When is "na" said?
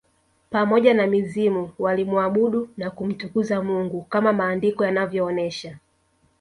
0.93-1.07, 2.77-2.89